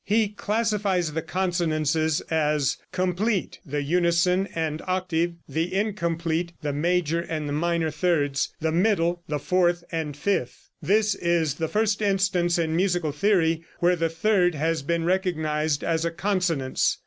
He 0.03 0.29
classifies 0.29 1.13
the 1.13 1.21
consonances 1.21 2.21
as 2.31 2.77
complete, 2.91 3.59
the 3.63 3.83
unison 3.83 4.47
and 4.55 4.81
octave; 4.87 5.35
the 5.47 5.71
incomplete, 5.75 6.53
the 6.63 6.73
major 6.73 7.19
and 7.21 7.55
minor 7.55 7.91
thirds; 7.91 8.51
the 8.59 8.71
middle, 8.71 9.21
the 9.27 9.37
fourth 9.37 9.83
and 9.91 10.17
fifth. 10.17 10.71
This 10.81 11.13
is 11.13 11.53
the 11.53 11.67
first 11.67 12.01
instance 12.01 12.57
in 12.57 12.75
musical 12.75 13.11
theory 13.11 13.63
where 13.79 13.95
the 13.95 14.09
third 14.09 14.55
has 14.55 14.81
been 14.81 15.05
recognized 15.05 15.83
as 15.83 16.03
a 16.03 16.09
consonance. 16.09 16.97